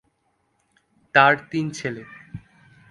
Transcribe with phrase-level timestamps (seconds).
[1.15, 2.03] তার তিন ছেলে।